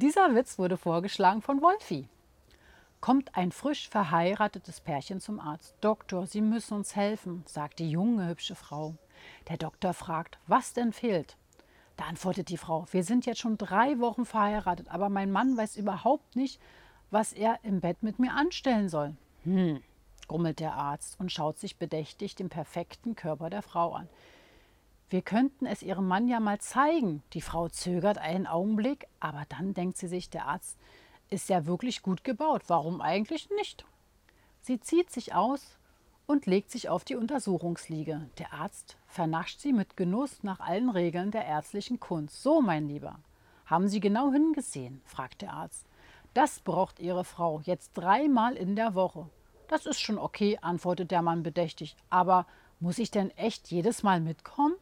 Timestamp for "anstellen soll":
18.32-19.14